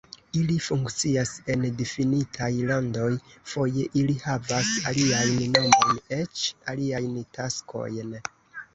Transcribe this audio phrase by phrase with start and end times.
[0.37, 3.11] Ili funkcias en difinitaj landoj,
[3.53, 8.23] foje ili havas aliajn nomojn, eĉ aliajn taskojn.